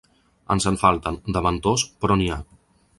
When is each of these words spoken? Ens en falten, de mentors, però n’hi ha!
Ens 0.55 0.65
en 0.71 0.79
falten, 0.85 1.21
de 1.37 1.45
mentors, 1.49 1.87
però 2.03 2.19
n’hi 2.23 2.31
ha! 2.37 2.45